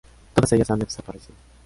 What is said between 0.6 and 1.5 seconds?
han desaparecido.